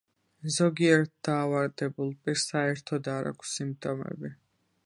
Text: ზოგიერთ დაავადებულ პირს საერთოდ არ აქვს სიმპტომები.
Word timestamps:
ზოგიერთ 0.53 1.11
დაავადებულ 1.29 2.09
პირს 2.25 2.49
საერთოდ 2.55 3.13
არ 3.19 3.33
აქვს 3.33 3.57
სიმპტომები. 3.59 4.37